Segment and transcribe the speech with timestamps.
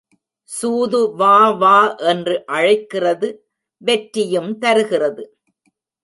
[0.49, 1.75] சூது வா வா
[2.03, 3.27] என்று அழைக்கிறது
[3.81, 5.23] வெற்றியும் தருகிறது.